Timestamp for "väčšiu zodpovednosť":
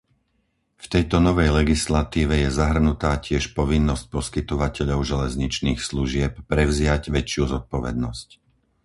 7.17-8.27